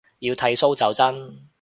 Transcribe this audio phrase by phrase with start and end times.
[0.19, 1.47] 要剃鬚就真